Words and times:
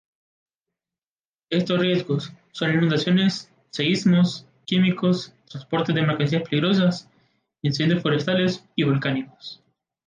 Estos 1.51 1.79
riesgos 1.79 2.33
son 2.53 2.73
inundaciones, 2.73 3.51
seísmos, 3.69 4.47
químicos, 4.65 5.31
transportes 5.47 5.93
de 5.93 6.01
mercancías 6.01 6.41
peligrosas, 6.41 7.07
incendios 7.61 8.01
forestales 8.01 8.65
y 8.75 8.83
volcánicos. 8.83 9.61